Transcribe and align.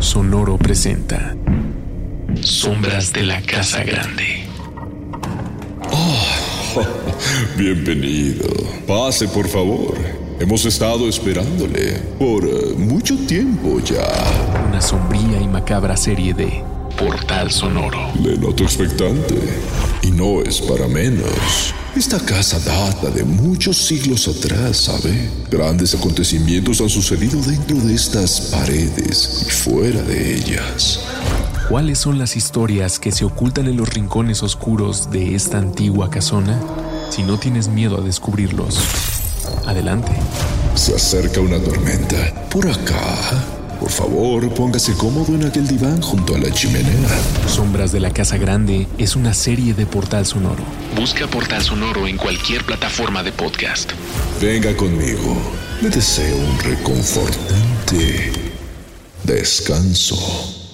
Sonoro 0.00 0.56
presenta 0.56 1.36
Sombras 2.40 3.12
de 3.12 3.24
la 3.24 3.42
Casa 3.42 3.82
Grande. 3.82 4.44
Oh, 5.90 6.82
bienvenido. 7.58 8.46
Pase, 8.86 9.26
por 9.28 9.48
favor. 9.48 9.94
Hemos 10.38 10.64
estado 10.64 11.08
esperándole 11.08 11.98
por 12.18 12.44
eh, 12.44 12.74
mucho 12.76 13.16
tiempo 13.26 13.80
ya. 13.80 14.06
Una 14.68 14.80
sombría 14.80 15.40
y 15.40 15.48
macabra 15.48 15.96
serie 15.96 16.32
de 16.32 16.62
Portal 16.98 17.50
Sonoro. 17.50 18.12
Le 18.22 18.36
noto 18.36 18.64
expectante. 18.64 19.36
Y 20.02 20.10
no 20.10 20.42
es 20.42 20.60
para 20.60 20.88
menos. 20.88 21.72
Esta 21.94 22.18
casa 22.18 22.58
data 22.58 23.10
de 23.10 23.22
muchos 23.22 23.76
siglos 23.76 24.26
atrás, 24.26 24.76
¿sabe? 24.78 25.30
Grandes 25.48 25.94
acontecimientos 25.94 26.80
han 26.80 26.88
sucedido 26.88 27.40
dentro 27.40 27.76
de 27.76 27.94
estas 27.94 28.40
paredes 28.52 29.44
y 29.46 29.50
fuera 29.50 30.02
de 30.02 30.34
ellas. 30.34 31.00
¿Cuáles 31.68 31.98
son 31.98 32.18
las 32.18 32.36
historias 32.36 32.98
que 32.98 33.12
se 33.12 33.24
ocultan 33.24 33.68
en 33.68 33.76
los 33.76 33.88
rincones 33.88 34.42
oscuros 34.42 35.10
de 35.10 35.34
esta 35.36 35.58
antigua 35.58 36.10
casona? 36.10 36.60
Si 37.10 37.22
no 37.22 37.38
tienes 37.38 37.68
miedo 37.68 37.98
a 37.98 38.00
descubrirlos, 38.00 38.78
adelante. 39.66 40.12
Se 40.74 40.94
acerca 40.94 41.40
una 41.40 41.58
tormenta. 41.60 42.48
Por 42.50 42.68
acá 42.68 43.47
por 43.88 44.06
favor, 44.06 44.52
póngase 44.52 44.92
cómodo 44.92 45.34
en 45.34 45.46
aquel 45.46 45.66
diván 45.66 46.02
junto 46.02 46.34
a 46.34 46.38
la 46.38 46.50
chimenea. 46.50 47.08
Sombras 47.46 47.90
de 47.90 48.00
la 48.00 48.10
Casa 48.10 48.36
Grande 48.36 48.86
es 48.98 49.16
una 49.16 49.32
serie 49.32 49.72
de 49.72 49.86
Portal 49.86 50.26
Sonoro. 50.26 50.62
Busca 50.94 51.26
Portal 51.26 51.62
Sonoro 51.62 52.06
en 52.06 52.18
cualquier 52.18 52.66
plataforma 52.66 53.22
de 53.22 53.32
podcast. 53.32 53.92
Venga 54.42 54.76
conmigo. 54.76 55.38
Le 55.80 55.88
deseo 55.88 56.36
un 56.36 56.58
reconfortante 56.58 58.30
descanso. 59.24 60.67